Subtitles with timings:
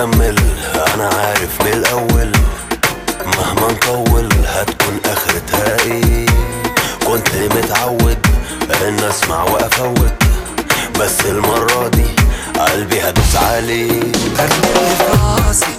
[0.00, 2.32] أنا عارف من الأول
[3.36, 6.26] مهما نطول هتكون اخرتها إيه
[7.06, 8.18] كنت متعود
[8.88, 10.12] إن أسمع وأفوت
[11.00, 12.04] بس المرة دي
[12.60, 14.46] قلبي هدوس عليه في
[15.46, 15.69] راسي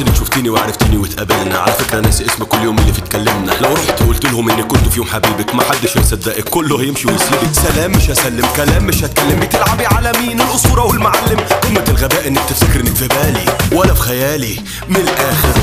[0.00, 1.58] انسى انك شفتيني وعرفتيني واتقابلنا.
[1.58, 3.52] على فكرة ناسي اسمك كل يوم اللي فيه اتكلمنا.
[3.60, 6.48] لو رحت قلت لهم إني كنت في يوم حبيبك ما حدش هيصدقك.
[6.48, 7.52] كله هيمشي ويسيبك.
[7.52, 8.46] سلام مش هسلم.
[8.56, 9.40] كلام مش هتكلم.
[9.40, 11.40] بتلعبي على مين؟ الأسطورة والمعلم.
[11.62, 14.60] قمة الغباء إنك تفتكر إنك في بالي ولا في خيالي.
[14.88, 15.60] من الآخر.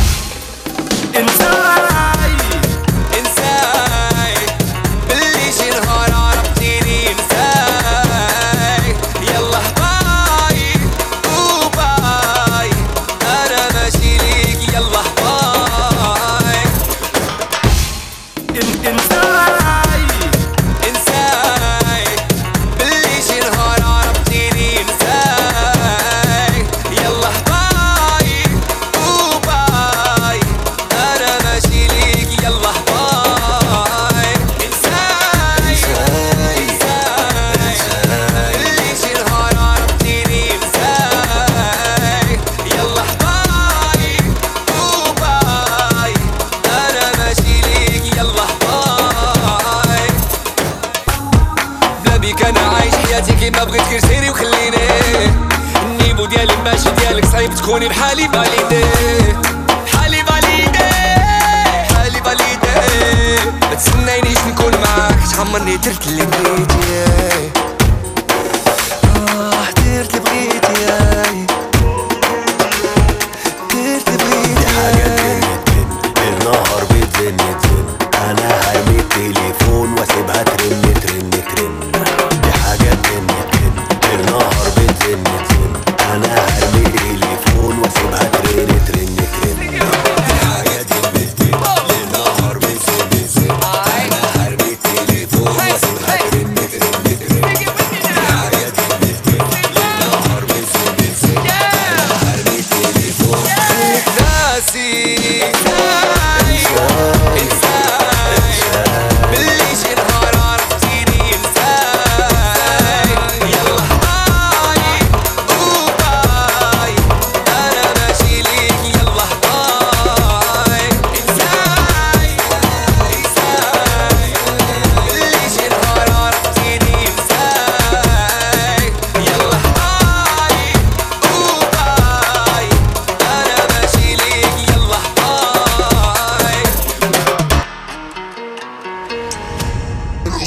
[52.26, 54.78] بيك أنا عايش حياتي كيما بغيت غير سيري وخليني.
[55.84, 58.86] ال niveau ديالي ماشي ديالك صعيب تكوني بحالي فاليدي.
[59.86, 60.90] بحالي فاليدي.
[61.90, 63.50] بحالي فاليدي.
[63.62, 67.65] ما تسنينيش نكون معاك تعمرني درت اللي بغيتي.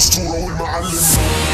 [0.09, 1.48] الأسطورة والمعلم.